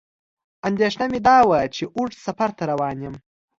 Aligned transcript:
اندېښنه 0.67 1.05
مې 1.11 1.19
دا 1.27 1.37
وه 1.49 1.59
چې 1.75 1.83
اوږد 1.97 2.17
سفر 2.25 2.49
ته 2.57 2.63
روان 2.71 2.97
یم. 3.05 3.15